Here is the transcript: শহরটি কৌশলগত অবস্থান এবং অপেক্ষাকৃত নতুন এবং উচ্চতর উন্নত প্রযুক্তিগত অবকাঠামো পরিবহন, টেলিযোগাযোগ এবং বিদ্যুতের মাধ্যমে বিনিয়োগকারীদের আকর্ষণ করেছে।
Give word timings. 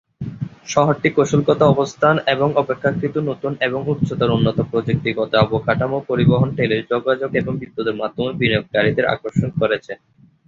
শহরটি 0.67 1.09
কৌশলগত 1.09 1.61
অবস্থান 1.73 2.15
এবং 2.27 2.49
অপেক্ষাকৃত 2.55 3.15
নতুন 3.29 3.51
এবং 3.61 3.79
উচ্চতর 3.87 4.29
উন্নত 4.29 4.57
প্রযুক্তিগত 4.71 5.31
অবকাঠামো 5.43 5.99
পরিবহন, 6.09 6.49
টেলিযোগাযোগ 6.57 7.29
এবং 7.35 7.53
বিদ্যুতের 7.57 7.99
মাধ্যমে 8.01 8.31
বিনিয়োগকারীদের 8.33 9.05
আকর্ষণ 9.05 9.49
করেছে। 9.61 9.91